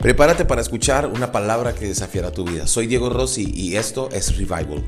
[0.00, 2.68] Prepárate para escuchar una palabra que desafiará tu vida.
[2.68, 4.84] Soy Diego Rossi y esto es Revival.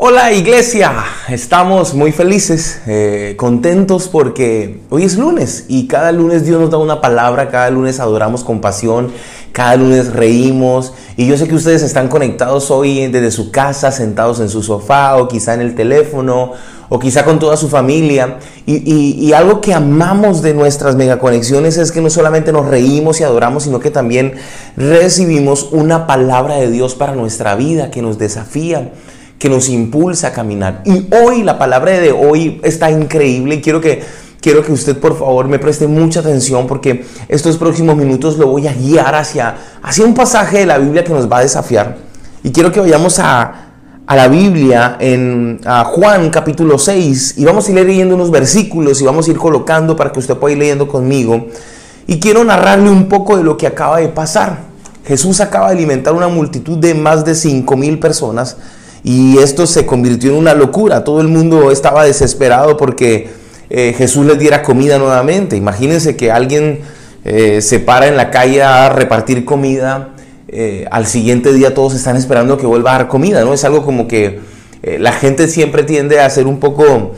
[0.00, 6.60] Hola iglesia, estamos muy felices, eh, contentos porque hoy es lunes y cada lunes Dios
[6.60, 9.12] nos da una palabra, cada lunes adoramos con pasión,
[9.58, 14.38] cada lunes reímos y yo sé que ustedes están conectados hoy desde su casa, sentados
[14.38, 16.52] en su sofá o quizá en el teléfono
[16.88, 21.90] o quizá con toda su familia y, y algo que amamos de nuestras megaconexiones es
[21.90, 24.34] que no solamente nos reímos y adoramos, sino que también
[24.76, 28.92] recibimos una palabra de Dios para nuestra vida que nos desafía
[29.40, 30.82] que nos impulsa a caminar.
[30.84, 34.02] Y hoy, la palabra de hoy está increíble y quiero que,
[34.40, 38.66] quiero que usted por favor me preste mucha atención porque estos próximos minutos lo voy
[38.66, 41.98] a guiar hacia, hacia un pasaje de la Biblia que nos va a desafiar.
[42.42, 43.68] Y quiero que vayamos a,
[44.06, 49.04] a la Biblia en Juan capítulo 6 y vamos a ir leyendo unos versículos y
[49.04, 51.48] vamos a ir colocando para que usted pueda ir leyendo conmigo.
[52.06, 54.60] Y quiero narrarle un poco de lo que acaba de pasar.
[55.04, 58.56] Jesús acaba de alimentar una multitud de más de 5 mil personas
[59.02, 61.04] y esto se convirtió en una locura.
[61.04, 63.30] Todo el mundo estaba desesperado porque
[63.70, 65.56] eh, Jesús les diera comida nuevamente.
[65.56, 66.80] Imagínense que alguien
[67.24, 70.10] eh, se para en la calle a repartir comida.
[70.48, 73.52] Eh, al siguiente día todos están esperando que vuelva a dar comida, ¿no?
[73.52, 74.40] Es algo como que
[74.80, 77.12] la gente siempre tiende a ser un poco...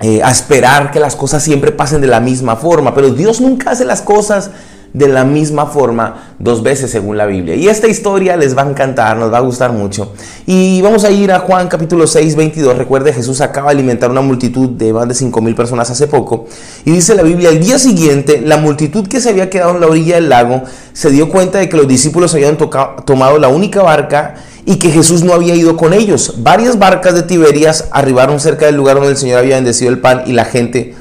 [0.00, 3.84] a esperar que las cosas siempre pasen de la misma forma, pero Dios nunca hace
[3.84, 4.50] las cosas
[4.94, 7.56] de la misma forma dos veces según la Biblia.
[7.56, 10.12] Y esta historia les va a encantar, nos va a gustar mucho.
[10.46, 12.78] Y vamos a ir a Juan capítulo 6, 22.
[12.78, 16.46] Recuerde, Jesús acaba de alimentar una multitud de más de 5 mil personas hace poco.
[16.84, 19.88] Y dice la Biblia, al día siguiente, la multitud que se había quedado en la
[19.88, 24.36] orilla del lago se dio cuenta de que los discípulos habían tomado la única barca
[24.64, 26.36] y que Jesús no había ido con ellos.
[26.38, 30.22] Varias barcas de Tiberias arribaron cerca del lugar donde el Señor había bendecido el pan
[30.24, 30.94] y la gente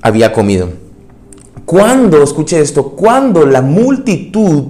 [0.00, 0.85] había comido.
[1.66, 4.66] Cuando, escuche esto, cuando la multitud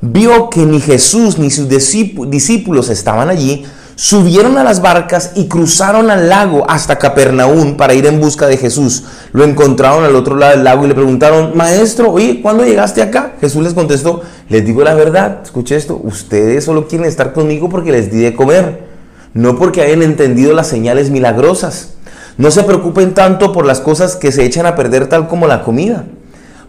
[0.00, 3.64] vio que ni Jesús ni sus discípulos estaban allí,
[3.94, 8.56] subieron a las barcas y cruzaron al lago hasta Capernaum para ir en busca de
[8.56, 9.04] Jesús.
[9.32, 13.34] Lo encontraron al otro lado del lago y le preguntaron, maestro, oye, ¿cuándo llegaste acá?
[13.40, 17.92] Jesús les contestó, les digo la verdad, escuche esto, ustedes solo quieren estar conmigo porque
[17.92, 18.88] les di de comer,
[19.32, 21.90] no porque hayan entendido las señales milagrosas.
[22.36, 25.62] No se preocupen tanto por las cosas que se echan a perder tal como la
[25.62, 26.04] comida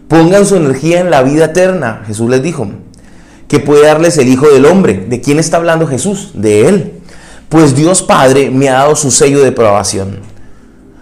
[0.08, 2.68] Pongan su energía en la vida eterna, Jesús les dijo,
[3.48, 5.06] que puede darles el Hijo del Hombre.
[5.08, 6.30] ¿De quién está hablando Jesús?
[6.34, 6.92] De Él.
[7.48, 10.20] Pues Dios Padre me ha dado su sello de aprobación.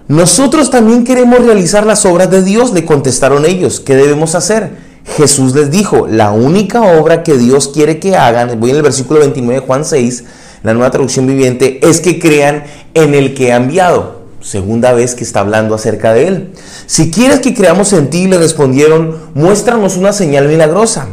[0.08, 3.80] Nosotros también queremos realizar las obras de Dios, le contestaron ellos.
[3.80, 4.76] ¿Qué debemos hacer?
[5.16, 9.20] Jesús les dijo, la única obra que Dios quiere que hagan, voy en el versículo
[9.20, 10.24] 29 de Juan 6,
[10.62, 12.64] la nueva traducción viviente, es que crean
[12.94, 16.52] en el que ha enviado segunda vez que está hablando acerca de él.
[16.86, 21.08] Si quieres que creamos en ti, le respondieron, muéstranos una señal milagrosa.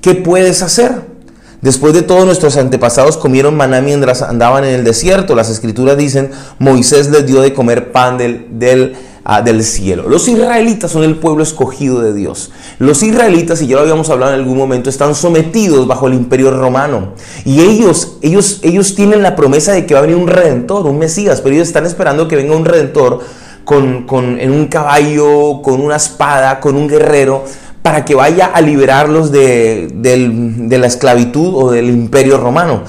[0.00, 1.12] ¿Qué puedes hacer?
[1.60, 5.36] Después de todo, nuestros antepasados comieron maná mientras andaban en el desierto.
[5.36, 8.96] Las escrituras dicen, Moisés les dio de comer pan del, del
[9.44, 10.08] del cielo.
[10.08, 12.50] Los israelitas son el pueblo escogido de Dios.
[12.78, 16.50] Los israelitas, y ya lo habíamos hablado en algún momento, están sometidos bajo el imperio
[16.50, 17.12] romano.
[17.44, 20.98] Y ellos, ellos, ellos tienen la promesa de que va a venir un redentor, un
[20.98, 23.20] Mesías, pero ellos están esperando que venga un redentor
[23.64, 24.06] con,
[24.40, 27.44] en un caballo, con una espada, con un guerrero,
[27.82, 32.82] para que vaya a liberarlos de, de la esclavitud o del imperio romano.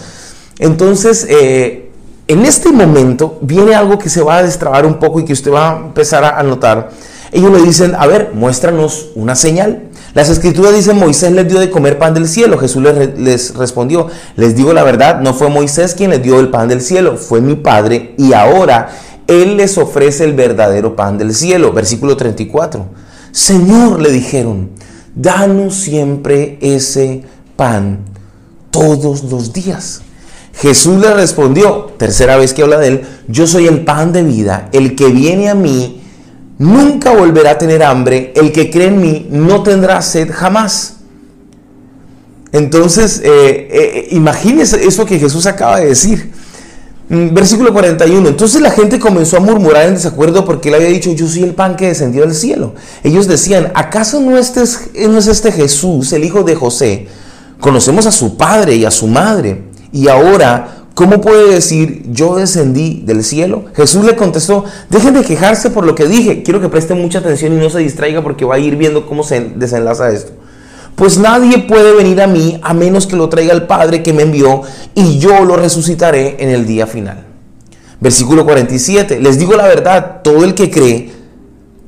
[0.59, 1.82] Entonces, eh,
[2.27, 5.51] en este momento viene algo que se va a destrabar un poco y que usted
[5.51, 6.89] va a empezar a notar.
[7.33, 9.89] Ellos le dicen, a ver, muéstranos una señal.
[10.13, 12.59] Las escrituras dicen, Moisés les dio de comer pan del cielo.
[12.59, 16.49] Jesús les, les, respondió, les digo la verdad, no fue Moisés quien les dio el
[16.49, 18.89] pan del cielo, fue mi Padre y ahora
[19.25, 21.73] Él les ofrece el verdadero pan del cielo.
[21.73, 22.85] Versículo 34.
[23.31, 24.69] Señor, le dijeron,
[25.15, 27.23] danos siempre ese
[27.55, 28.05] pan
[28.69, 30.03] todos los días.
[30.53, 34.69] Jesús le respondió, tercera vez que habla de él, yo soy el pan de vida,
[34.71, 36.01] el que viene a mí
[36.57, 40.97] nunca volverá a tener hambre, el que cree en mí no tendrá sed jamás.
[42.51, 46.31] Entonces, eh, eh, imagínese eso que Jesús acaba de decir.
[47.09, 48.29] Mm, versículo 41.
[48.29, 51.55] Entonces la gente comenzó a murmurar en desacuerdo porque él había dicho, yo soy el
[51.55, 52.75] pan que descendió del cielo.
[53.03, 54.61] Ellos decían, ¿acaso no, este
[55.09, 57.07] no es este Jesús, el hijo de José?
[57.59, 59.72] Conocemos a su padre y a su madre.
[59.93, 63.65] Y ahora, ¿cómo puede decir yo descendí del cielo?
[63.75, 66.41] Jesús le contestó, dejen de quejarse por lo que dije.
[66.43, 69.23] Quiero que presten mucha atención y no se distraiga porque va a ir viendo cómo
[69.23, 70.33] se desenlaza esto.
[70.95, 74.23] pues nadie puede venir a mí a menos que lo traiga el Padre que me
[74.23, 74.63] envió
[74.93, 77.25] y yo lo resucitaré en el día final.
[77.99, 81.11] Versículo 47, les digo la verdad, todo el que cree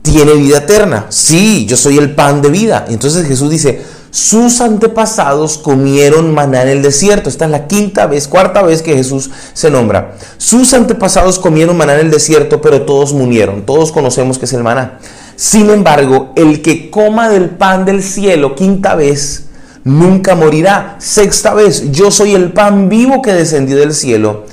[0.01, 1.07] tiene vida eterna.
[1.09, 2.85] Sí, yo soy el pan de vida.
[2.87, 3.81] Entonces Jesús dice,
[4.15, 7.27] sus antepasados comieron maná en el desierto.
[7.27, 10.15] Esta es la quinta vez, cuarta vez que Jesús se nombra.
[10.37, 13.65] Sus antepasados comieron maná en el desierto, pero todos murieron.
[13.65, 14.99] Todos conocemos que es el maná.
[15.35, 19.47] Sin embargo, el que coma del pan del cielo, quinta vez,
[19.83, 20.95] nunca morirá.
[20.99, 24.45] Sexta vez, yo soy el pan vivo que descendió del cielo.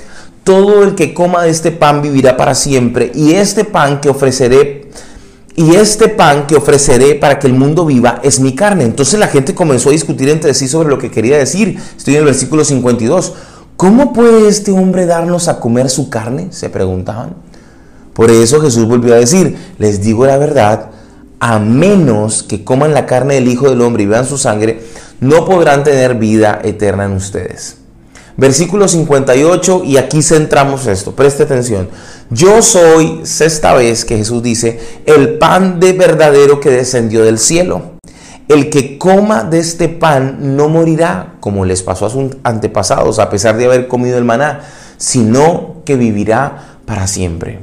[0.43, 3.13] Todo el que coma de este pan vivirá para siempre.
[3.15, 4.82] Y este pan que ofreceré
[5.55, 8.85] y este pan que ofreceré para que el mundo viva es mi carne.
[8.85, 11.79] Entonces la gente comenzó a discutir entre sí sobre lo que quería decir.
[11.95, 13.33] Estoy en el versículo 52.
[13.77, 16.47] ¿Cómo puede este hombre darnos a comer su carne?
[16.51, 17.35] Se preguntaban.
[18.13, 20.91] Por eso Jesús volvió a decir, les digo la verdad,
[21.39, 24.81] a menos que coman la carne del Hijo del Hombre y vean su sangre,
[25.19, 27.77] no podrán tener vida eterna en ustedes.
[28.37, 31.89] Versículo 58, y aquí centramos esto, preste atención.
[32.33, 37.93] Yo soy, sexta vez que Jesús dice, el pan de verdadero que descendió del cielo.
[38.47, 43.29] El que coma de este pan no morirá, como les pasó a sus antepasados, a
[43.29, 44.61] pesar de haber comido el maná,
[44.97, 47.59] sino que vivirá para siempre.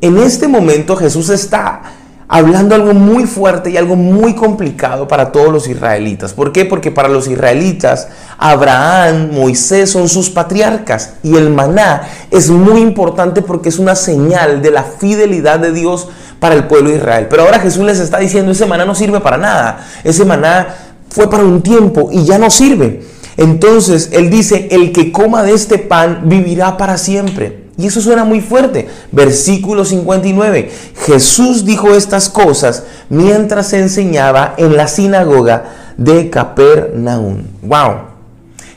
[0.00, 1.82] En este momento Jesús está
[2.28, 6.32] hablando algo muy fuerte y algo muy complicado para todos los israelitas.
[6.32, 6.64] ¿Por qué?
[6.64, 8.08] Porque para los israelitas
[8.38, 14.60] Abraham, Moisés son sus patriarcas y el maná es muy importante porque es una señal
[14.60, 16.08] de la fidelidad de Dios
[16.40, 17.26] para el pueblo de Israel.
[17.30, 20.68] Pero ahora Jesús les está diciendo, ese maná no sirve para nada, ese maná
[21.08, 23.04] fue para un tiempo y ya no sirve.
[23.36, 27.65] Entonces Él dice, el que coma de este pan vivirá para siempre.
[27.78, 28.88] Y eso suena muy fuerte.
[29.12, 30.70] Versículo 59.
[31.06, 37.42] Jesús dijo estas cosas mientras se enseñaba en la sinagoga de Capernaum.
[37.62, 38.16] Wow.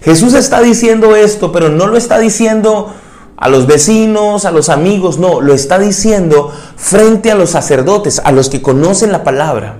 [0.01, 2.94] Jesús está diciendo esto, pero no lo está diciendo
[3.36, 8.34] a los vecinos, a los amigos, no, lo está diciendo frente a los sacerdotes, a
[8.34, 9.78] los que conocen la palabra.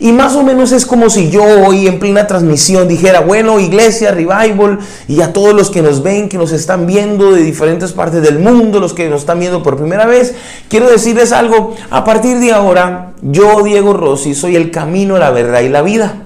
[0.00, 4.10] Y más o menos es como si yo hoy en plena transmisión dijera, bueno, iglesia,
[4.10, 8.22] revival, y a todos los que nos ven, que nos están viendo de diferentes partes
[8.22, 10.34] del mundo, los que nos están viendo por primera vez,
[10.68, 15.60] quiero decirles algo, a partir de ahora, yo, Diego Rossi, soy el camino, la verdad
[15.60, 16.20] y la vida.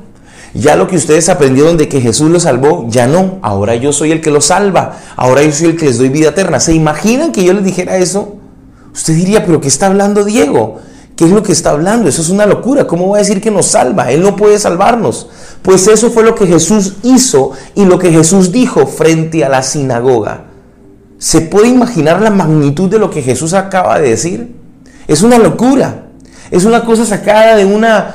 [0.54, 3.38] Ya lo que ustedes aprendieron de que Jesús los salvó, ya no.
[3.42, 4.98] Ahora yo soy el que los salva.
[5.14, 6.58] Ahora yo soy el que les doy vida eterna.
[6.58, 8.36] ¿Se imaginan que yo les dijera eso?
[8.92, 10.80] Usted diría, pero ¿qué está hablando Diego?
[11.18, 12.08] ¿Qué es lo que está hablando?
[12.08, 12.86] Eso es una locura.
[12.86, 14.12] ¿Cómo va a decir que nos salva?
[14.12, 15.26] Él no puede salvarnos.
[15.62, 19.64] Pues eso fue lo que Jesús hizo y lo que Jesús dijo frente a la
[19.64, 20.44] sinagoga.
[21.18, 24.54] ¿Se puede imaginar la magnitud de lo que Jesús acaba de decir?
[25.08, 26.04] Es una locura.
[26.52, 28.14] Es una cosa sacada de una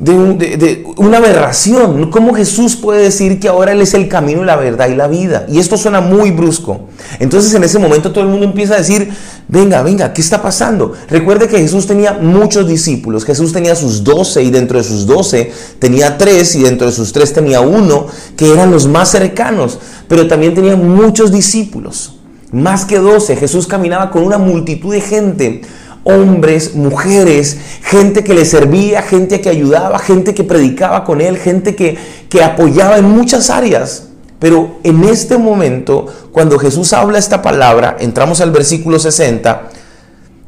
[0.00, 2.10] de, una aberración.
[2.10, 5.44] ¿Cómo Jesús puede decir que ahora Él es el camino, la verdad y la vida?
[5.48, 6.88] Y esto suena muy brusco.
[7.18, 9.12] Entonces en ese momento todo el mundo empieza a decir,
[9.46, 10.94] venga, venga, ¿qué está pasando?
[11.08, 13.24] Recuerde que Jesús tenía muchos discípulos.
[13.24, 17.12] Jesús tenía sus doce y dentro de sus doce tenía tres y dentro de sus
[17.12, 18.06] tres tenía uno
[18.36, 19.78] que eran los más cercanos.
[20.08, 22.16] Pero también tenía muchos discípulos.
[22.52, 23.36] Más que doce.
[23.36, 25.62] Jesús caminaba con una multitud de gente
[26.04, 31.74] hombres, mujeres, gente que le servía, gente que ayudaba, gente que predicaba con él, gente
[31.74, 31.98] que,
[32.28, 34.04] que apoyaba en muchas áreas.
[34.38, 39.68] Pero en este momento, cuando Jesús habla esta palabra, entramos al versículo 60,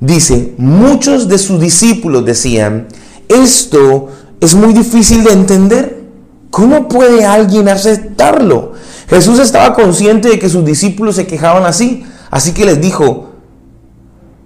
[0.00, 2.88] dice, muchos de sus discípulos decían,
[3.28, 4.08] esto
[4.40, 6.02] es muy difícil de entender.
[6.50, 8.72] ¿Cómo puede alguien aceptarlo?
[9.08, 13.31] Jesús estaba consciente de que sus discípulos se quejaban así, así que les dijo,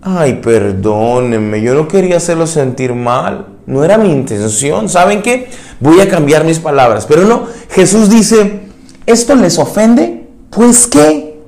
[0.08, 3.48] Ay, perdónenme, yo no quería hacerlo sentir mal.
[3.66, 4.88] No era mi intención.
[4.88, 5.50] ¿Saben qué?
[5.80, 7.06] Voy a cambiar mis palabras.
[7.06, 8.60] Pero no, Jesús dice,
[9.04, 10.28] ¿esto les ofende?
[10.50, 11.40] Pues qué.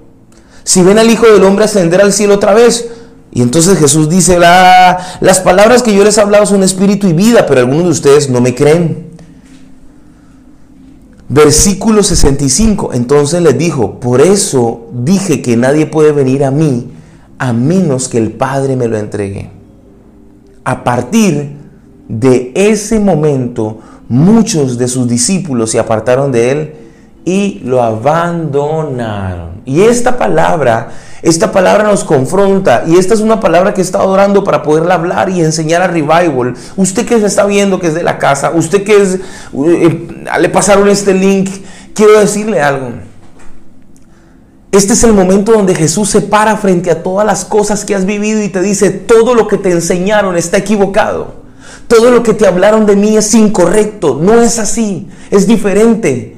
[0.65, 2.91] Si ven al Hijo del Hombre ascender al cielo otra vez.
[3.31, 7.47] Y entonces Jesús dice, las palabras que yo les he hablado son espíritu y vida,
[7.47, 9.07] pero algunos de ustedes no me creen.
[11.29, 12.91] Versículo 65.
[12.93, 16.98] Entonces les dijo, por eso dije que nadie puede venir a mí
[17.39, 19.51] a menos que el Padre me lo entregue.
[20.65, 21.57] A partir
[22.09, 23.79] de ese momento,
[24.09, 26.75] muchos de sus discípulos se apartaron de él
[27.25, 29.61] y lo abandonaron.
[29.65, 30.89] Y esta palabra,
[31.21, 34.95] esta palabra nos confronta y esta es una palabra que he estado orando para poderla
[34.95, 36.55] hablar y enseñar a Revival.
[36.77, 39.19] Usted que se está viendo que es de la casa, usted que es,
[39.53, 40.09] eh,
[40.41, 41.51] le pasaron este link,
[41.93, 42.93] quiero decirle algo.
[44.71, 48.05] Este es el momento donde Jesús se para frente a todas las cosas que has
[48.05, 51.39] vivido y te dice, todo lo que te enseñaron está equivocado.
[51.87, 54.19] Todo lo que te hablaron de mí es incorrecto.
[54.21, 55.09] No es así.
[55.31, 56.37] Es diferente.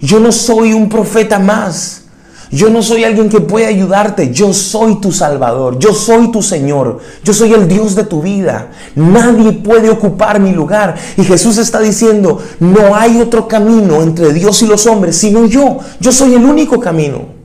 [0.00, 2.04] Yo no soy un profeta más.
[2.50, 7.00] Yo no soy alguien que puede ayudarte, yo soy tu Salvador, yo soy tu Señor,
[7.24, 8.70] yo soy el Dios de tu vida.
[8.94, 10.94] Nadie puede ocupar mi lugar.
[11.16, 15.78] Y Jesús está diciendo, no hay otro camino entre Dios y los hombres, sino yo.
[15.98, 17.35] Yo soy el único camino.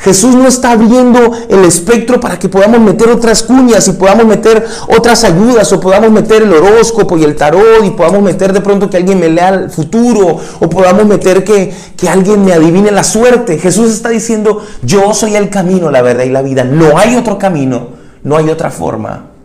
[0.00, 4.66] Jesús no está abriendo el espectro para que podamos meter otras cuñas y podamos meter
[4.88, 8.88] otras ayudas o podamos meter el horóscopo y el tarot y podamos meter de pronto
[8.90, 13.04] que alguien me lea el futuro o podamos meter que, que alguien me adivine la
[13.04, 13.58] suerte.
[13.58, 16.64] Jesús está diciendo, yo soy el camino, la verdad y la vida.
[16.64, 17.88] No hay otro camino,
[18.22, 19.35] no hay otra forma.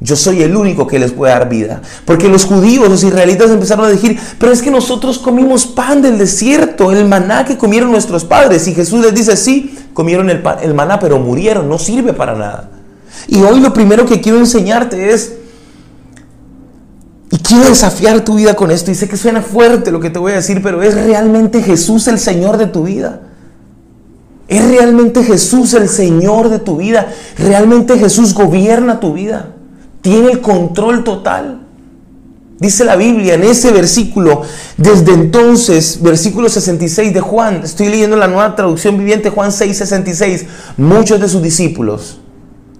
[0.00, 1.82] Yo soy el único que les puede dar vida.
[2.04, 6.18] Porque los judíos, los israelitas empezaron a decir, pero es que nosotros comimos pan del
[6.18, 8.68] desierto, el maná que comieron nuestros padres.
[8.68, 12.70] Y Jesús les dice, sí, comieron el, el maná, pero murieron, no sirve para nada.
[13.26, 15.34] Y hoy lo primero que quiero enseñarte es,
[17.30, 20.20] y quiero desafiar tu vida con esto, y sé que suena fuerte lo que te
[20.20, 23.22] voy a decir, pero es realmente Jesús el Señor de tu vida.
[24.46, 27.08] ¿Es realmente Jesús el Señor de tu vida?
[27.36, 29.56] ¿Realmente Jesús gobierna tu vida?
[30.08, 31.60] Tiene el control total.
[32.58, 34.40] Dice la Biblia en ese versículo,
[34.78, 40.46] desde entonces, versículo 66 de Juan, estoy leyendo la nueva traducción viviente, Juan 6, 66,
[40.78, 42.20] muchos de sus discípulos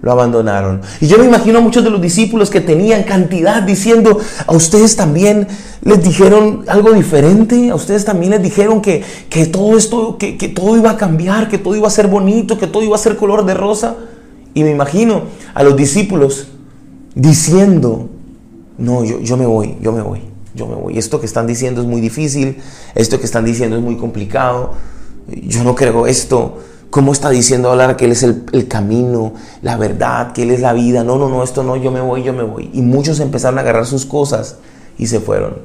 [0.01, 0.81] lo abandonaron.
[1.01, 4.17] Y yo me imagino a muchos de los discípulos que tenían cantidad diciendo,
[4.47, 5.47] a ustedes también
[5.83, 10.47] les dijeron algo diferente, a ustedes también les dijeron que, que todo esto, que, que
[10.47, 13.17] todo iba a cambiar, que todo iba a ser bonito, que todo iba a ser
[13.17, 13.97] color de rosa.
[14.55, 16.47] Y me imagino a los discípulos
[17.15, 18.09] diciendo,
[18.77, 20.21] no, yo, yo me voy, yo me voy,
[20.55, 20.97] yo me voy.
[20.97, 22.57] Esto que están diciendo es muy difícil,
[22.95, 24.73] esto que están diciendo es muy complicado,
[25.27, 26.57] yo no creo esto.
[26.89, 30.59] ¿Cómo está diciendo hablar que Él es el, el, camino, la verdad, que Él es
[30.59, 31.03] la vida?
[31.03, 32.71] No, no, no, esto no, yo me voy, yo me voy.
[32.73, 34.57] Y muchos empezaron a agarrar sus cosas
[34.97, 35.57] y se fueron.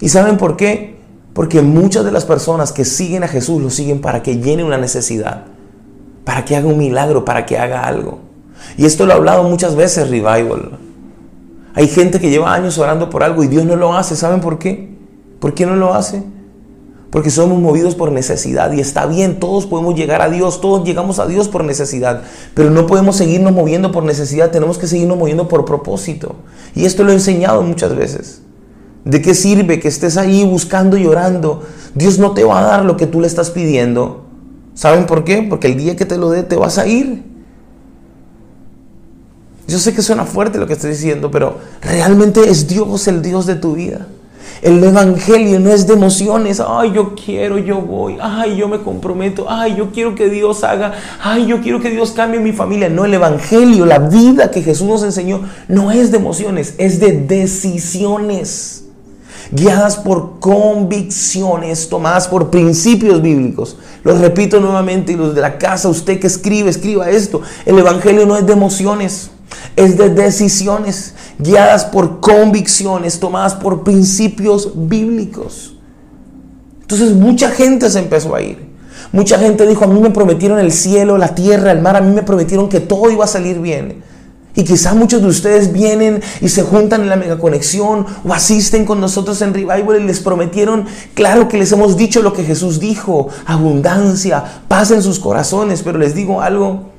[0.00, 0.96] ¿Y saben por qué?
[1.32, 4.78] Porque muchas de las personas que siguen a Jesús lo siguen para que llene una
[4.78, 5.44] necesidad,
[6.24, 8.27] para que haga un milagro, para que haga algo.
[8.78, 10.78] Y esto lo he hablado muchas veces, Revival.
[11.74, 14.16] Hay gente que lleva años orando por algo y Dios no lo hace.
[14.16, 14.96] ¿Saben por qué?
[15.40, 16.22] ¿Por qué no lo hace?
[17.10, 21.18] Porque somos movidos por necesidad y está bien, todos podemos llegar a Dios, todos llegamos
[21.18, 25.48] a Dios por necesidad, pero no podemos seguirnos moviendo por necesidad, tenemos que seguirnos moviendo
[25.48, 26.36] por propósito.
[26.74, 28.42] Y esto lo he enseñado muchas veces.
[29.04, 31.62] ¿De qué sirve que estés ahí buscando y orando?
[31.94, 34.26] Dios no te va a dar lo que tú le estás pidiendo.
[34.74, 35.46] ¿Saben por qué?
[35.48, 37.37] Porque el día que te lo dé te vas a ir.
[39.68, 43.44] Yo sé que suena fuerte lo que estoy diciendo, pero realmente es Dios el Dios
[43.44, 44.06] de tu vida.
[44.62, 46.58] El Evangelio no es de emociones.
[46.66, 48.16] Ay, yo quiero, yo voy.
[48.18, 49.44] Ay, yo me comprometo.
[49.46, 50.94] Ay, yo quiero que Dios haga.
[51.22, 52.88] Ay, yo quiero que Dios cambie mi familia.
[52.88, 57.12] No, el Evangelio, la vida que Jesús nos enseñó, no es de emociones, es de
[57.12, 58.84] decisiones.
[59.52, 63.76] Guiadas por convicciones, tomadas por principios bíblicos.
[64.02, 67.42] Los repito nuevamente y los de la casa, usted que escribe, escriba esto.
[67.66, 69.30] El Evangelio no es de emociones
[69.76, 75.74] es de decisiones guiadas por convicciones, tomadas por principios bíblicos.
[76.82, 78.68] Entonces mucha gente se empezó a ir.
[79.12, 82.14] Mucha gente dijo, a mí me prometieron el cielo, la tierra, el mar, a mí
[82.14, 84.02] me prometieron que todo iba a salir bien.
[84.54, 89.00] Y quizá muchos de ustedes vienen y se juntan en la megaconexión o asisten con
[89.00, 93.28] nosotros en Revival y les prometieron, claro que les hemos dicho lo que Jesús dijo,
[93.46, 96.90] abundancia, paz en sus corazones, pero les digo algo,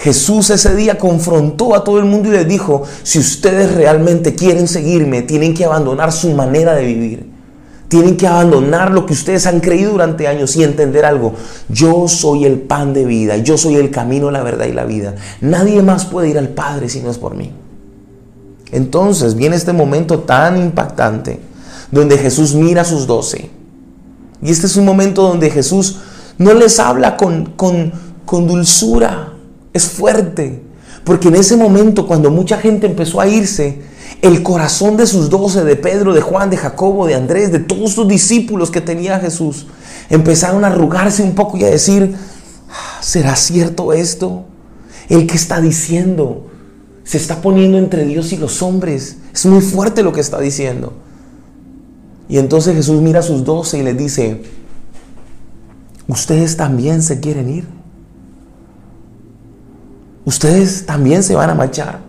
[0.00, 4.66] Jesús ese día confrontó a todo el mundo y les dijo, si ustedes realmente quieren
[4.66, 7.30] seguirme, tienen que abandonar su manera de vivir.
[7.88, 11.34] Tienen que abandonar lo que ustedes han creído durante años y entender algo.
[11.68, 15.16] Yo soy el pan de vida, yo soy el camino, la verdad y la vida.
[15.42, 17.52] Nadie más puede ir al Padre si no es por mí.
[18.72, 21.40] Entonces viene este momento tan impactante
[21.90, 23.50] donde Jesús mira a sus doce.
[24.40, 25.98] Y este es un momento donde Jesús
[26.38, 27.92] no les habla con, con,
[28.24, 29.29] con dulzura,
[29.72, 30.62] es fuerte.
[31.04, 33.80] Porque en ese momento, cuando mucha gente empezó a irse,
[34.22, 37.92] el corazón de sus doce, de Pedro, de Juan, de Jacobo, de Andrés, de todos
[37.92, 39.66] sus discípulos que tenía Jesús,
[40.10, 42.14] empezaron a arrugarse un poco y a decir,
[43.00, 44.44] ¿será cierto esto?
[45.08, 46.48] El que está diciendo,
[47.04, 49.16] se está poniendo entre Dios y los hombres.
[49.32, 50.92] Es muy fuerte lo que está diciendo.
[52.28, 54.42] Y entonces Jesús mira a sus doce y les dice,
[56.06, 57.79] ¿ustedes también se quieren ir?
[60.24, 62.00] Ustedes también se van a marchar.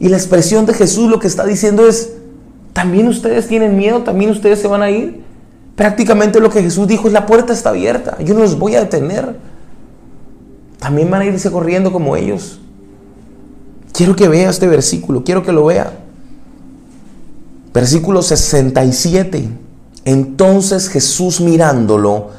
[0.00, 2.12] Y la expresión de Jesús lo que está diciendo es,
[2.72, 5.22] también ustedes tienen miedo, también ustedes se van a ir.
[5.74, 8.80] Prácticamente lo que Jesús dijo es, la puerta está abierta, yo no los voy a
[8.80, 9.36] detener.
[10.78, 12.60] También van a irse corriendo como ellos.
[13.92, 15.92] Quiero que vea este versículo, quiero que lo vea.
[17.74, 19.48] Versículo 67.
[20.04, 22.30] Entonces Jesús mirándolo,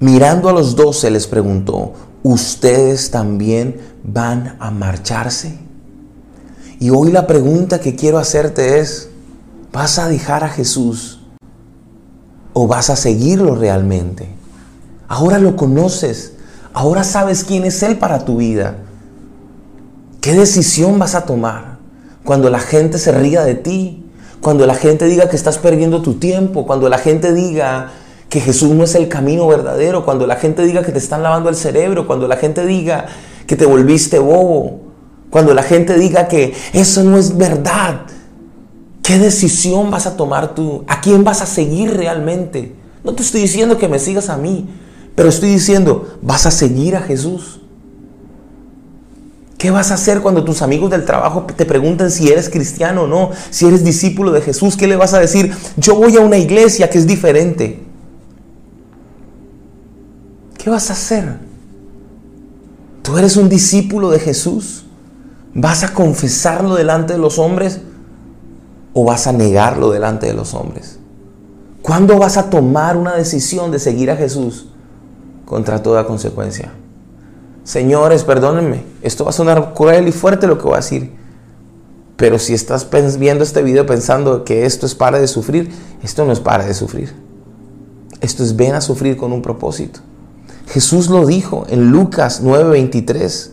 [0.00, 5.58] mirando a los doce, les preguntó, ¿ustedes también van a marcharse?
[6.80, 9.10] Y hoy la pregunta que quiero hacerte es,
[9.72, 11.20] ¿vas a dejar a Jesús
[12.52, 14.28] o vas a seguirlo realmente?
[15.08, 16.34] Ahora lo conoces,
[16.72, 18.76] ahora sabes quién es Él para tu vida.
[20.20, 21.78] ¿Qué decisión vas a tomar
[22.24, 24.04] cuando la gente se ría de ti?
[24.40, 27.90] Cuando la gente diga que estás perdiendo tu tiempo, cuando la gente diga
[28.28, 31.48] que Jesús no es el camino verdadero, cuando la gente diga que te están lavando
[31.48, 33.06] el cerebro, cuando la gente diga
[33.46, 34.80] que te volviste bobo,
[35.30, 38.02] cuando la gente diga que eso no es verdad,
[39.02, 40.84] ¿qué decisión vas a tomar tú?
[40.86, 42.74] ¿A quién vas a seguir realmente?
[43.02, 44.68] No te estoy diciendo que me sigas a mí,
[45.14, 47.60] pero estoy diciendo, vas a seguir a Jesús.
[49.56, 53.06] ¿Qué vas a hacer cuando tus amigos del trabajo te pregunten si eres cristiano o
[53.08, 53.30] no?
[53.50, 55.52] Si eres discípulo de Jesús, ¿qué le vas a decir?
[55.76, 57.87] Yo voy a una iglesia que es diferente.
[60.58, 61.38] ¿Qué vas a hacer?
[63.02, 64.84] ¿Tú eres un discípulo de Jesús?
[65.54, 67.80] ¿Vas a confesarlo delante de los hombres
[68.92, 70.98] o vas a negarlo delante de los hombres?
[71.80, 74.66] ¿Cuándo vas a tomar una decisión de seguir a Jesús
[75.46, 76.72] contra toda consecuencia?
[77.62, 81.16] Señores, perdónenme, esto va a sonar cruel y fuerte lo que voy a decir.
[82.16, 82.88] Pero si estás
[83.18, 85.70] viendo este video pensando que esto es para de sufrir,
[86.02, 87.14] esto no es para de sufrir.
[88.20, 90.00] Esto es ven a sufrir con un propósito.
[90.70, 93.52] Jesús lo dijo en Lucas 9:23.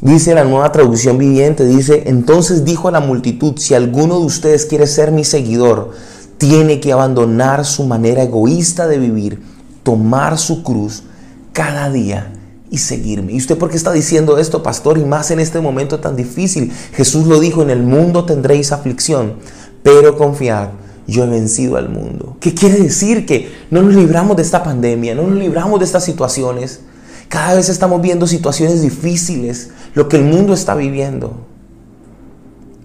[0.00, 4.66] Dice la nueva traducción viviente, dice, entonces dijo a la multitud, si alguno de ustedes
[4.66, 5.92] quiere ser mi seguidor,
[6.38, 9.42] tiene que abandonar su manera egoísta de vivir,
[9.82, 11.04] tomar su cruz
[11.52, 12.32] cada día
[12.70, 13.32] y seguirme.
[13.32, 14.98] ¿Y usted por qué está diciendo esto, pastor?
[14.98, 16.72] Y más en este momento tan difícil.
[16.92, 19.36] Jesús lo dijo, en el mundo tendréis aflicción,
[19.82, 20.68] pero confiad,
[21.06, 22.36] yo he vencido al mundo.
[22.40, 23.26] ¿Qué quiere decir?
[23.26, 26.80] Que no nos libramos de esta pandemia, no nos libramos de estas situaciones.
[27.28, 31.46] Cada vez estamos viendo situaciones difíciles, lo que el mundo está viviendo.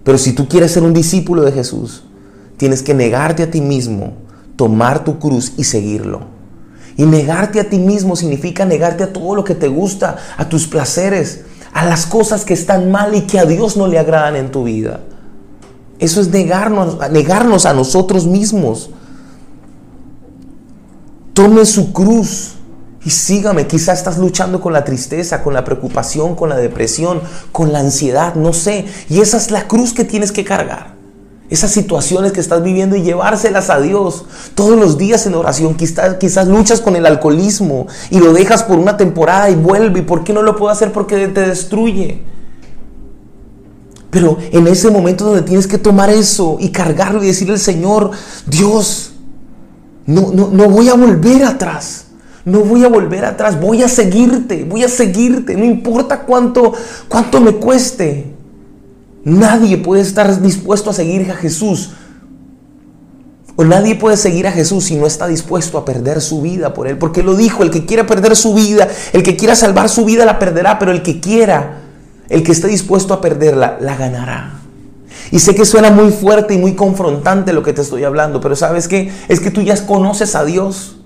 [0.04, 2.04] Pero si tú quieres ser un discípulo de Jesús,
[2.56, 4.14] tienes que negarte a ti mismo,
[4.56, 6.20] tomar tu cruz y seguirlo.
[6.96, 10.66] Y negarte a ti mismo significa negarte a todo lo que te gusta, a tus
[10.66, 14.50] placeres, a las cosas que están mal y que a Dios no le agradan en
[14.50, 15.00] tu vida.
[16.02, 18.90] Eso es negarnos, negarnos a nosotros mismos.
[21.32, 22.54] Tome su cruz
[23.04, 23.68] y sígame.
[23.68, 27.20] Quizás estás luchando con la tristeza, con la preocupación, con la depresión,
[27.52, 28.84] con la ansiedad, no sé.
[29.08, 30.96] Y esa es la cruz que tienes que cargar
[31.50, 34.24] esas situaciones que estás viviendo y llevárselas a Dios
[34.56, 35.76] todos los días en oración.
[35.76, 40.00] Quizás, quizás luchas con el alcoholismo y lo dejas por una temporada y vuelve.
[40.00, 40.90] ¿Y por qué no lo puedo hacer?
[40.90, 42.22] Porque te destruye.
[44.12, 48.10] Pero en ese momento donde tienes que tomar eso y cargarlo y decirle al Señor,
[48.46, 49.12] Dios,
[50.04, 52.04] no, no, no voy a volver atrás.
[52.44, 56.74] No voy a volver atrás, voy a seguirte, voy a seguirte, no importa cuánto,
[57.08, 58.34] cuánto me cueste.
[59.24, 61.92] Nadie puede estar dispuesto a seguir a Jesús.
[63.56, 66.86] O nadie puede seguir a Jesús si no está dispuesto a perder su vida por
[66.86, 66.98] Él.
[66.98, 70.26] Porque lo dijo, el que quiera perder su vida, el que quiera salvar su vida
[70.26, 71.81] la perderá, pero el que quiera,
[72.32, 74.54] el que esté dispuesto a perderla, la ganará.
[75.30, 78.56] Y sé que suena muy fuerte y muy confrontante lo que te estoy hablando, pero
[78.56, 79.12] ¿sabes qué?
[79.28, 80.96] Es que tú ya conoces a Dios.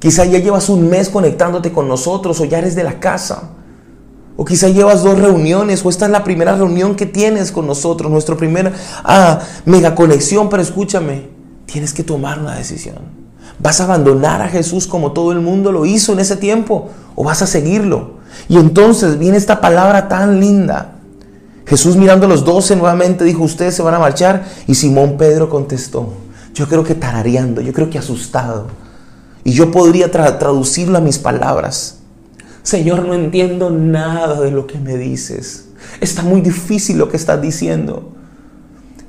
[0.00, 3.50] Quizá ya llevas un mes conectándote con nosotros o ya eres de la casa.
[4.36, 8.10] O quizá llevas dos reuniones o esta es la primera reunión que tienes con nosotros,
[8.10, 8.72] nuestra primera
[9.04, 11.28] ah, mega conexión, pero escúchame,
[11.66, 12.96] tienes que tomar una decisión.
[13.60, 17.22] ¿Vas a abandonar a Jesús como todo el mundo lo hizo en ese tiempo o
[17.22, 18.21] vas a seguirlo?
[18.48, 20.96] Y entonces viene esta palabra tan linda.
[21.66, 24.44] Jesús mirando a los doce nuevamente dijo, ustedes se van a marchar.
[24.66, 26.12] Y Simón Pedro contestó,
[26.54, 28.66] yo creo que tarareando, yo creo que asustado.
[29.44, 31.98] Y yo podría traducirlo a mis palabras.
[32.62, 35.68] Señor, no entiendo nada de lo que me dices.
[36.00, 38.12] Está muy difícil lo que estás diciendo.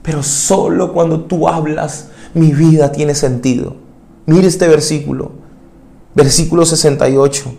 [0.01, 3.75] Pero solo cuando tú hablas, mi vida tiene sentido.
[4.25, 5.31] Mire este versículo.
[6.15, 7.53] Versículo 68.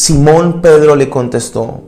[0.00, 1.82] Simón Pedro le contestó,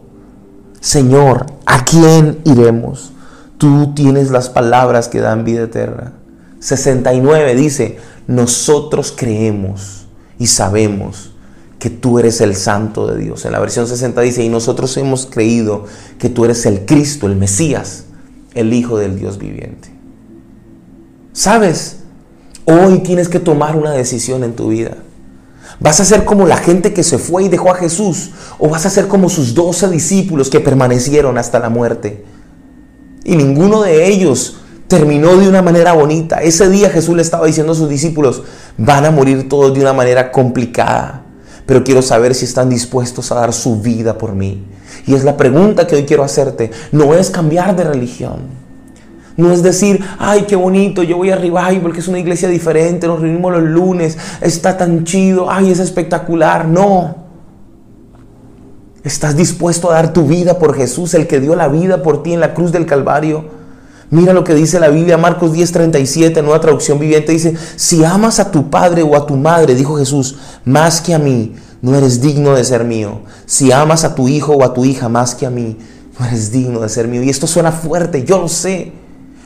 [0.83, 3.11] Señor, ¿a quién iremos?
[3.57, 6.13] Tú tienes las palabras que dan vida eterna.
[6.59, 7.97] 69 dice,
[8.27, 11.33] nosotros creemos y sabemos
[11.79, 13.47] que tú eres el santo de Dios.
[13.47, 15.87] En la versión 60 dice, y nosotros hemos creído
[16.19, 18.05] que tú eres el Cristo, el Mesías,
[18.53, 19.89] el Hijo del Dios viviente.
[21.33, 22.01] ¿Sabes?
[22.67, 24.99] Hoy tienes que tomar una decisión en tu vida.
[25.81, 28.31] ¿Vas a ser como la gente que se fue y dejó a Jesús?
[28.59, 32.25] ¿O vas a ser como sus doce discípulos que permanecieron hasta la muerte?
[33.25, 34.57] Y ninguno de ellos
[34.89, 36.43] terminó de una manera bonita.
[36.43, 38.43] Ese día Jesús le estaba diciendo a sus discípulos,
[38.77, 41.23] van a morir todos de una manera complicada,
[41.67, 44.65] pero quiero saber si están dispuestos a dar su vida por mí.
[45.07, 46.71] Y es la pregunta que hoy quiero hacerte.
[46.93, 48.62] No es cambiar de religión.
[49.37, 53.07] No es decir, ay, qué bonito, yo voy a Revival, porque es una iglesia diferente,
[53.07, 56.67] nos reunimos los lunes, está tan chido, ay, es espectacular.
[56.67, 57.17] No.
[59.05, 62.35] ¿Estás dispuesto a dar tu vida por Jesús, el que dio la vida por ti
[62.35, 63.63] en la cruz del Calvario?
[64.11, 68.51] Mira lo que dice la Biblia, Marcos 10:37, nueva traducción viviente, dice, si amas a
[68.51, 72.55] tu padre o a tu madre, dijo Jesús, más que a mí, no eres digno
[72.55, 73.23] de ser mío.
[73.47, 75.79] Si amas a tu hijo o a tu hija más que a mí,
[76.19, 77.23] no eres digno de ser mío.
[77.23, 78.93] Y esto suena fuerte, yo lo sé.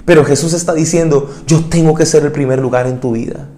[0.06, 3.48] Pero Jesús está diciendo, yo tengo que ser el primer lugar en tu vida.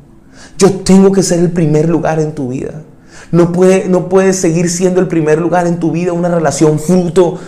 [0.56, 2.82] Yo tengo que ser el primer lugar en tu vida.
[3.30, 7.38] No puede, no puedes seguir siendo el primer lugar en tu vida una relación fruto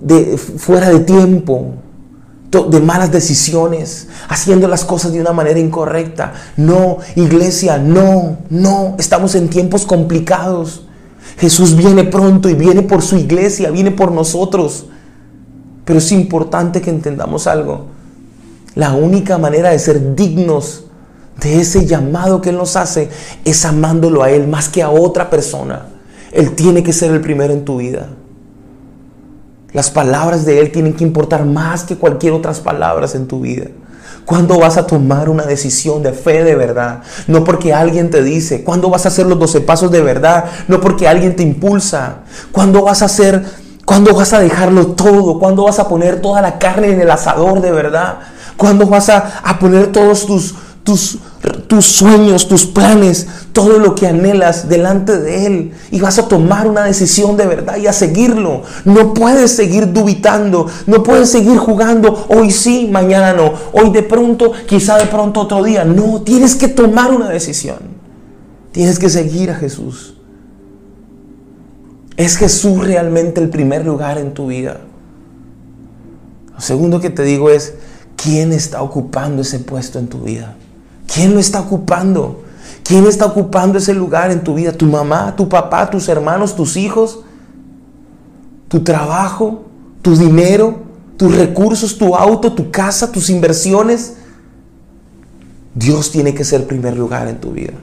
[0.00, 1.72] de fuera de tiempo,
[2.50, 6.34] de malas decisiones, haciendo las cosas de una manera incorrecta.
[6.58, 10.82] No, iglesia, no, no, estamos en tiempos complicados.
[11.38, 14.86] Jesús viene pronto y viene por su iglesia, viene por nosotros.
[15.86, 17.95] Pero es importante que entendamos algo.
[18.76, 20.84] La única manera de ser dignos
[21.40, 23.08] de ese llamado que Él nos hace
[23.44, 25.86] es amándolo a Él más que a otra persona.
[26.30, 28.08] Él tiene que ser el primero en tu vida.
[29.72, 33.64] Las palabras de Él tienen que importar más que cualquier otras palabras en tu vida.
[34.26, 37.00] ¿Cuándo vas a tomar una decisión de fe de verdad?
[37.28, 38.62] No porque alguien te dice.
[38.62, 40.44] ¿Cuándo vas a hacer los 12 pasos de verdad?
[40.68, 42.24] No porque alguien te impulsa.
[42.52, 43.42] ¿Cuándo vas a hacer,
[43.86, 45.38] cuándo vas a dejarlo todo?
[45.38, 48.18] ¿Cuándo vas a poner toda la carne en el asador de verdad?
[48.56, 51.18] ¿Cuándo vas a, poner todos tus, tus,
[51.66, 56.66] tus sueños, tus planes, todo lo que anhelas delante de Él y vas a tomar
[56.66, 58.62] una decisión de verdad y a seguirlo.
[58.84, 64.52] No puedes seguir dubitando, no puedes seguir jugando hoy sí, mañana no, hoy de pronto,
[64.66, 65.84] quizá de pronto otro día.
[65.84, 67.78] No, tienes que tomar una decisión.
[68.72, 70.14] Tienes que seguir a Jesús.
[72.16, 74.80] ¿Es Jesús realmente el primer lugar en tu vida?
[76.54, 77.74] Lo segundo que te digo es,
[78.16, 80.56] ¿Quién está ocupando ese puesto en tu vida?
[81.12, 82.42] ¿Quién lo está ocupando?
[82.82, 84.72] ¿Quién está ocupando ese lugar en tu vida?
[84.72, 87.20] ¿Tu mamá, tu papá, tus hermanos, tus hijos?
[88.68, 89.64] ¿Tu trabajo?
[90.02, 90.78] ¿Tu dinero?
[91.16, 91.98] ¿Tus recursos?
[91.98, 92.52] ¿Tu auto?
[92.52, 93.10] ¿Tu casa?
[93.10, 94.14] ¿Tus inversiones?
[95.74, 97.74] Dios tiene que ser primer lugar en tu vida.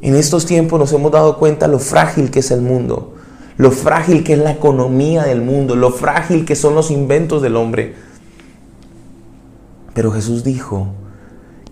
[0.00, 3.14] En estos tiempos nos hemos dado cuenta lo frágil que es el mundo,
[3.56, 7.56] lo frágil que es la economía del mundo, lo frágil que son los inventos del
[7.56, 7.94] hombre.
[9.94, 10.88] Pero Jesús dijo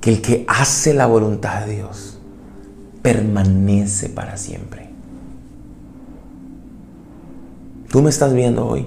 [0.00, 2.18] que el que hace la voluntad de Dios
[3.02, 4.90] permanece para siempre.
[7.90, 8.86] Tú me estás viendo hoy.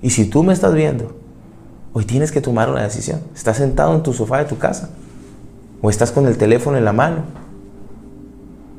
[0.00, 1.16] Y si tú me estás viendo,
[1.92, 3.20] hoy tienes que tomar una decisión.
[3.34, 4.90] Estás sentado en tu sofá de tu casa.
[5.82, 7.24] O estás con el teléfono en la mano.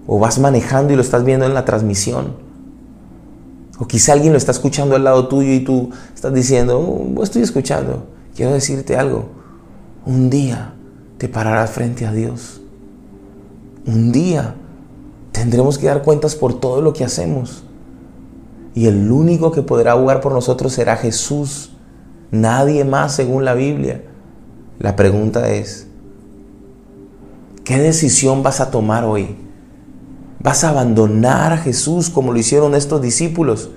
[0.07, 2.33] O vas manejando y lo estás viendo en la transmisión.
[3.77, 7.41] O quizá alguien lo está escuchando al lado tuyo y tú estás diciendo, oh, estoy
[7.41, 8.07] escuchando.
[8.35, 9.38] Quiero decirte algo.
[10.05, 10.73] Un día
[11.17, 12.61] te pararás frente a Dios.
[13.85, 14.55] Un día
[15.31, 17.63] tendremos que dar cuentas por todo lo que hacemos.
[18.73, 21.73] Y el único que podrá jugar por nosotros será Jesús.
[22.31, 24.03] Nadie más según la Biblia.
[24.79, 25.87] La pregunta es,
[27.65, 29.35] ¿qué decisión vas a tomar hoy?
[30.41, 33.71] ¿Vas a abandonar a Jesús como lo hicieron estos discípulos?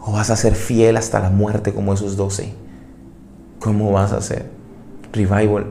[0.00, 2.54] ¿O vas a ser fiel hasta la muerte como esos doce?
[3.58, 4.61] ¿Cómo vas a hacer?
[5.12, 5.66] Revival.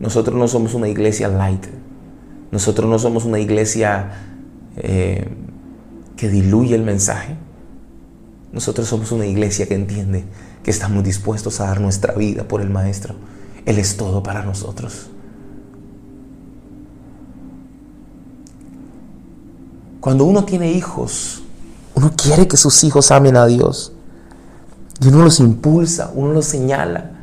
[0.00, 1.66] Nosotros no somos una iglesia light.
[2.50, 4.12] Nosotros no somos una iglesia
[4.76, 5.28] eh,
[6.16, 7.36] que diluye el mensaje.
[8.52, 10.24] Nosotros somos una iglesia que entiende
[10.62, 13.14] que estamos dispuestos a dar nuestra vida por el Maestro.
[13.64, 15.08] Él es todo para nosotros.
[20.00, 21.42] Cuando uno tiene hijos,
[21.94, 23.92] uno quiere que sus hijos amen a Dios.
[25.00, 27.21] Y uno los impulsa, uno los señala.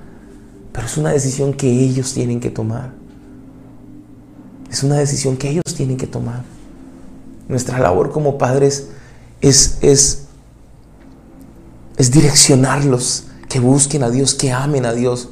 [0.79, 2.93] Pero es una decisión que ellos tienen que tomar.
[4.71, 6.45] Es una decisión que ellos tienen que tomar.
[7.49, 8.87] Nuestra labor como padres
[9.41, 10.27] es, es,
[11.97, 15.31] es direccionarlos, que busquen a Dios, que amen a Dios.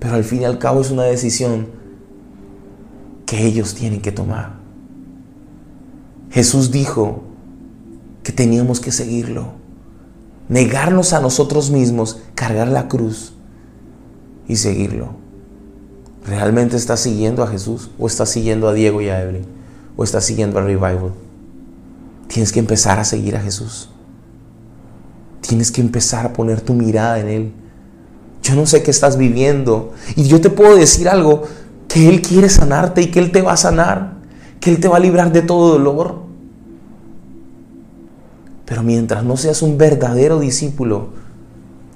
[0.00, 1.68] Pero al fin y al cabo es una decisión
[3.24, 4.56] que ellos tienen que tomar.
[6.28, 7.22] Jesús dijo
[8.22, 9.52] que teníamos que seguirlo,
[10.50, 13.32] negarnos a nosotros mismos, cargar la cruz
[14.48, 15.10] y seguirlo.
[16.26, 19.58] ¿Realmente estás siguiendo a Jesús o estás siguiendo a Diego y a Evelyn?
[19.98, 21.12] o estás siguiendo al revival.
[22.28, 23.90] Tienes que empezar a seguir a Jesús.
[25.40, 27.52] Tienes que empezar a poner tu mirada en Él.
[28.44, 29.92] Yo no sé qué estás viviendo.
[30.14, 31.42] Y yo te puedo decir algo,
[31.88, 34.12] que Él quiere sanarte y que Él te va a sanar.
[34.60, 36.20] Que Él te va a librar de todo dolor.
[38.66, 41.08] Pero mientras no seas un verdadero discípulo,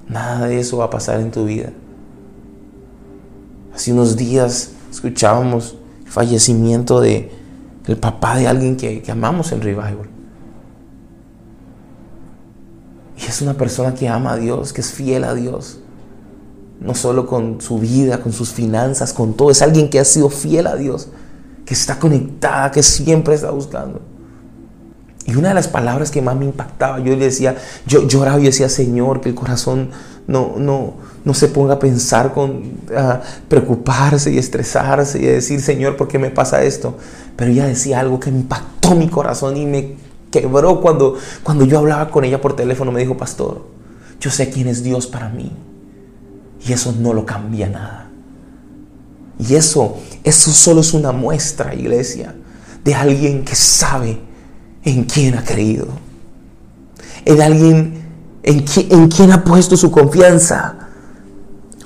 [0.08, 1.70] nada de eso va a pasar en tu vida.
[3.74, 7.30] Hace unos días escuchábamos el fallecimiento de
[7.87, 10.08] el papá de alguien que, que amamos en Revival.
[13.18, 15.78] Y es una persona que ama a Dios, que es fiel a Dios.
[16.80, 19.50] No solo con su vida, con sus finanzas, con todo.
[19.50, 21.08] Es alguien que ha sido fiel a Dios,
[21.64, 24.00] que está conectada, que siempre está buscando.
[25.26, 27.56] Y una de las palabras que más me impactaba, yo le decía,
[27.87, 29.90] yo lloraba y decía, Señor, que el corazón
[30.26, 32.62] no, no, no se ponga a pensar con
[33.48, 36.96] preocuparse y estresarse y decir, Señor, ¿por qué me pasa esto?
[37.37, 39.96] Pero ella decía algo que impactó mi corazón y me
[40.30, 42.90] quebró cuando, cuando yo hablaba con ella por teléfono.
[42.90, 43.66] Me dijo, Pastor,
[44.20, 45.52] yo sé quién es Dios para mí.
[46.66, 48.11] Y eso no lo cambia nada.
[49.38, 52.35] Y eso, eso solo es una muestra, iglesia,
[52.85, 54.31] de alguien que sabe
[54.84, 55.88] en quién ha creído.
[57.24, 58.02] En alguien
[58.42, 60.74] en, quien ha puesto su confianza.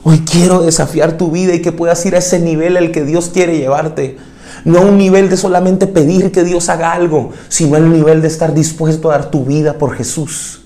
[0.03, 3.31] Hoy quiero desafiar tu vida y que puedas ir a ese nivel al que Dios
[3.33, 4.17] quiere llevarte.
[4.65, 8.29] No a un nivel de solamente pedir que Dios haga algo, sino al nivel de
[8.29, 10.63] estar dispuesto a dar tu vida por Jesús.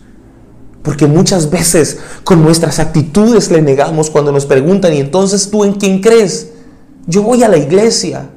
[0.82, 5.74] Porque muchas veces con nuestras actitudes le negamos cuando nos preguntan, ¿y entonces tú en
[5.74, 6.52] quién crees?
[7.06, 8.30] Yo voy a la iglesia.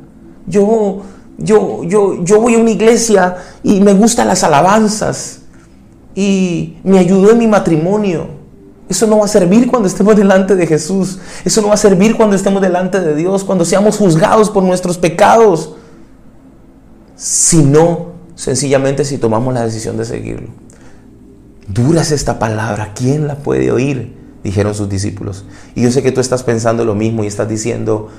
[0.48, 1.04] Yo
[1.38, 5.42] yo, yo, yo voy a una iglesia y me gustan las alabanzas
[6.16, 8.28] y me ayudó en mi matrimonio.
[8.90, 11.20] Eso no va a servir cuando estemos delante de Jesús.
[11.46, 14.98] Eso no va a servir cuando estemos delante de Dios, cuando seamos juzgados por nuestros
[14.98, 15.74] pecados.
[17.16, 20.50] Sino, sencillamente, si tomamos la decisión de seguirlo.
[21.68, 24.16] Dura es esta palabra, ¿quién la puede oír?
[24.44, 25.46] Dijeron sus discípulos.
[25.76, 28.10] Y yo sé que tú estás pensando lo mismo y estás diciendo,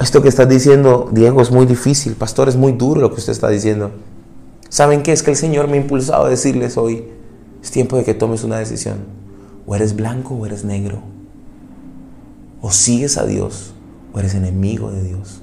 [0.00, 3.32] esto que estás diciendo, Diego, es muy difícil, pastor, es muy duro lo que usted
[3.32, 3.92] está diciendo.
[4.68, 5.12] ¿Saben qué?
[5.12, 7.04] Es que el Señor me ha impulsado a decirles hoy,
[7.62, 8.98] es tiempo de que tomes una decisión.
[9.66, 10.98] O eres blanco o eres negro.
[12.60, 13.72] O sigues a Dios
[14.12, 15.40] o eres enemigo de Dios.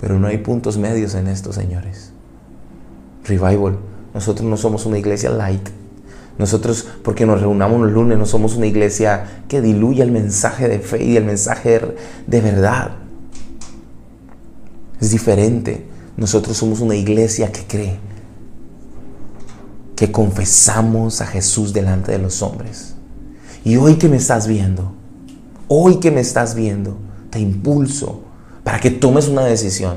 [0.00, 2.12] Pero no hay puntos medios en esto, señores.
[3.24, 3.78] Revival.
[4.12, 5.68] Nosotros no somos una iglesia light.
[6.38, 10.80] Nosotros, porque nos reunamos los lunes, no somos una iglesia que diluya el mensaje de
[10.80, 11.80] fe y el mensaje
[12.26, 13.01] de verdad.
[15.02, 15.84] Es diferente.
[16.16, 17.98] Nosotros somos una iglesia que cree,
[19.96, 22.94] que confesamos a Jesús delante de los hombres.
[23.64, 24.92] Y hoy que me estás viendo,
[25.66, 26.98] hoy que me estás viendo,
[27.30, 28.22] te impulso
[28.62, 29.96] para que tomes una decisión.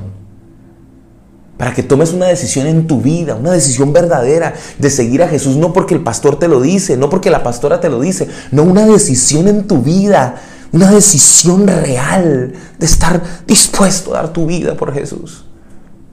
[1.57, 5.55] Para que tomes una decisión en tu vida, una decisión verdadera de seguir a Jesús,
[5.55, 8.63] no porque el pastor te lo dice, no porque la pastora te lo dice, no
[8.63, 10.41] una decisión en tu vida
[10.75, 15.45] una decisión real de estar dispuesto a dar tu vida por Jesús.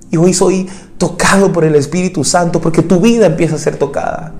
[0.08, 4.32] Y hoy soy tocado por el Espíritu Santo porque tu vida empieza a ser tocada.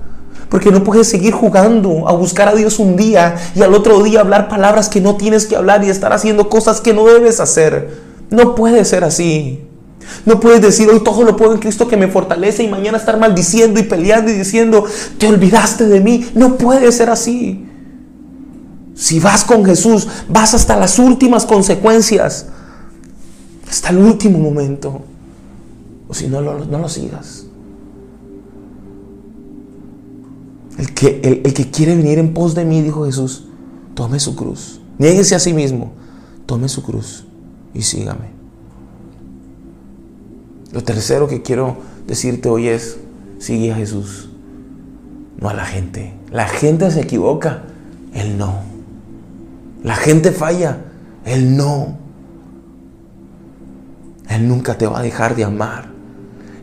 [0.47, 4.21] Porque no puedes seguir jugando a buscar a Dios un día y al otro día
[4.21, 7.93] hablar palabras que no tienes que hablar y estar haciendo cosas que no debes hacer.
[8.29, 9.67] No puede ser así.
[10.25, 13.19] No puedes decir hoy todo lo puedo en Cristo que me fortalece y mañana estar
[13.19, 14.85] maldiciendo y peleando y diciendo,
[15.17, 16.29] te olvidaste de mí.
[16.33, 17.65] No puede ser así.
[18.95, 22.47] Si vas con Jesús, vas hasta las últimas consecuencias,
[23.67, 25.01] hasta el último momento.
[26.07, 27.45] O si no, no lo sigas.
[30.77, 33.45] El que, el, que quiere venir en pos de mí, dijo Jesús,
[33.95, 34.79] tome su cruz.
[34.97, 35.93] Niéguese a sí mismo,
[36.45, 37.25] tome su cruz
[37.73, 38.31] y sígame.
[40.71, 41.77] Lo tercero que quiero
[42.07, 42.97] decirte hoy es,
[43.39, 44.29] sigue a Jesús,
[45.39, 46.13] no a la gente.
[46.31, 47.63] La gente se equivoca,
[48.13, 48.72] Él no.
[49.83, 50.77] La gente falla,
[51.25, 51.97] Él no.
[54.29, 55.91] Él nunca te va a dejar de amar.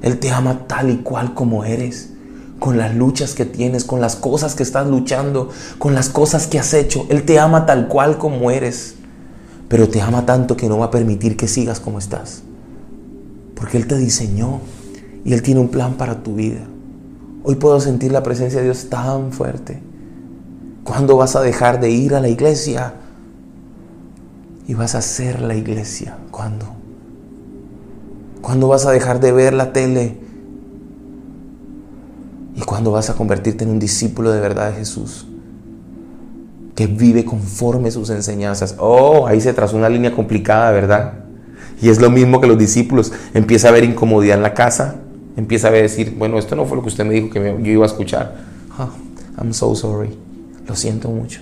[0.03, 2.11] Él te ama tal y cual como eres,
[2.59, 6.59] con las luchas que tienes, con las cosas que estás luchando, con las cosas que
[6.59, 7.07] has hecho.
[7.11, 8.95] Él te ama tal cual como eres,
[9.69, 12.43] pero te ama tanto que no va a permitir que sigas como estás.
[13.55, 14.61] Porque Él te diseñó
[15.25, 16.61] y Él tiene un plan para tu vida.
[17.43, 19.83] Hoy puedo sentir la presencia de Dios tan fuerte.
[20.85, 22.95] ¿Cuándo vas a dejar de ir a la iglesia?
[24.71, 26.17] Y vas a ser la iglesia.
[26.31, 26.65] ¿Cuándo?
[28.41, 30.17] ¿Cuándo vas a dejar de ver la tele?
[32.55, 35.27] ¿Y cuándo vas a convertirte en un discípulo de verdad de Jesús?
[36.77, 38.77] Que vive conforme sus enseñanzas.
[38.79, 41.15] Oh, ahí se trazó una línea complicada, ¿verdad?
[41.83, 43.11] Y es lo mismo que los discípulos.
[43.35, 45.01] Empieza a haber incomodidad en la casa.
[45.37, 47.83] Empieza a decir, bueno, esto no fue lo que usted me dijo que yo iba
[47.83, 48.37] a escuchar.
[48.79, 48.91] Ah,
[49.37, 50.17] I'm so sorry.
[50.69, 51.41] Lo siento mucho.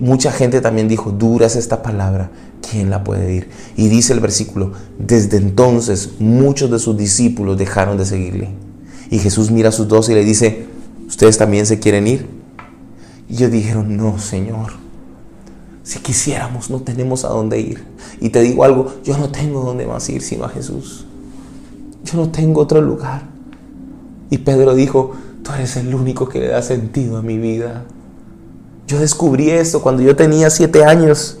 [0.00, 2.30] Mucha gente también dijo, dura es esta palabra,
[2.68, 3.50] ¿quién la puede ir?
[3.76, 8.48] Y dice el versículo, desde entonces muchos de sus discípulos dejaron de seguirle.
[9.10, 10.66] Y Jesús mira a sus dos y le dice,
[11.06, 12.26] ¿ustedes también se quieren ir?
[13.28, 14.72] Y ellos dijeron, no, Señor,
[15.84, 17.84] si quisiéramos, no tenemos a dónde ir.
[18.20, 21.06] Y te digo algo, yo no tengo dónde más ir sino a Jesús.
[22.04, 23.22] Yo no tengo otro lugar.
[24.30, 25.12] Y Pedro dijo,
[25.44, 27.84] tú eres el único que le da sentido a mi vida.
[28.90, 31.38] Yo descubrí esto cuando yo tenía siete años,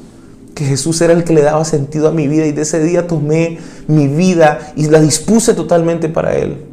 [0.54, 3.08] que Jesús era el que le daba sentido a mi vida y de ese día
[3.08, 3.58] tomé
[3.88, 6.64] mi vida y la dispuse totalmente para Él.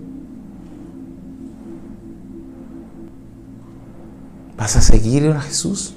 [4.55, 5.95] ¿Vas a seguir a Jesús?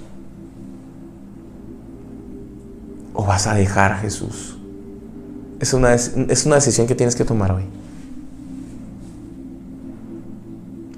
[3.12, 4.56] ¿O vas a dejar a Jesús?
[5.60, 7.64] Es una, es una decisión que tienes que tomar hoy.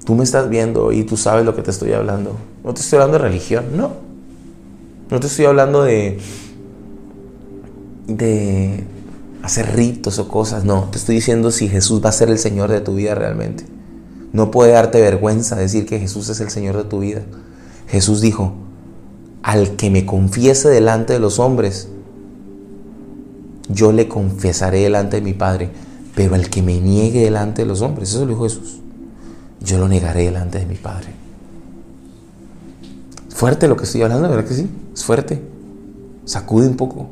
[0.05, 2.35] Tú me estás viendo y tú sabes lo que te estoy hablando.
[2.63, 3.91] No te estoy hablando de religión, no.
[5.09, 6.19] No te estoy hablando de
[8.07, 8.83] de
[9.43, 10.89] hacer ritos o cosas, no.
[10.91, 13.65] Te estoy diciendo si Jesús va a ser el Señor de tu vida realmente.
[14.31, 17.21] No puede darte vergüenza decir que Jesús es el Señor de tu vida.
[17.87, 18.53] Jesús dijo,
[19.41, 21.89] al que me confiese delante de los hombres,
[23.69, 25.69] yo le confesaré delante de mi Padre,
[26.15, 28.82] pero al que me niegue delante de los hombres, eso lo dijo Jesús
[29.63, 31.07] yo lo negaré delante de mi Padre.
[33.33, 34.69] Fuerte lo que estoy hablando, ¿verdad que sí?
[34.93, 35.41] Es fuerte.
[36.25, 37.09] Sacude un poco.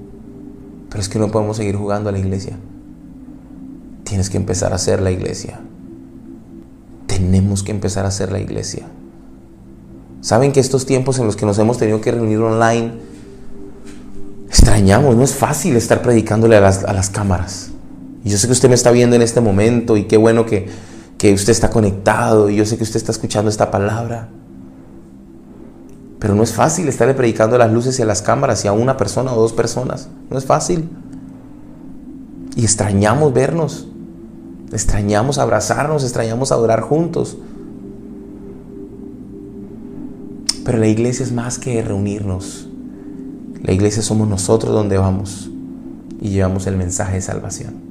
[0.90, 2.58] Pero es que no podemos seguir jugando a la iglesia.
[4.04, 5.62] Tienes que empezar a hacer la iglesia.
[7.08, 8.86] Tenemos que empezar a hacer la iglesia.
[10.20, 12.92] Saben que estos tiempos en los que nos hemos tenido que reunir online,
[14.48, 17.72] extrañamos, no es fácil estar predicándole a las, a las cámaras.
[18.24, 20.68] Y yo sé que usted me está viendo en este momento y qué bueno que
[21.22, 24.30] que usted está conectado y yo sé que usted está escuchando esta palabra.
[26.18, 28.74] Pero no es fácil estarle predicando a las luces y a las cámaras y a
[28.74, 30.10] una persona o dos personas.
[30.32, 30.90] No es fácil.
[32.56, 33.88] Y extrañamos vernos.
[34.72, 37.38] Extrañamos abrazarnos, extrañamos adorar juntos.
[40.66, 42.68] Pero la iglesia es más que reunirnos.
[43.62, 45.52] La iglesia somos nosotros donde vamos
[46.20, 47.91] y llevamos el mensaje de salvación.